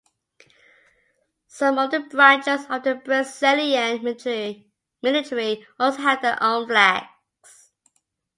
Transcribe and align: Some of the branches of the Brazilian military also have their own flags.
Some 1.45 1.77
of 1.77 1.91
the 1.91 1.99
branches 1.99 2.65
of 2.71 2.81
the 2.81 2.95
Brazilian 2.95 4.01
military 4.03 5.67
also 5.79 6.01
have 6.01 6.23
their 6.23 6.41
own 6.41 6.65
flags. 6.67 7.69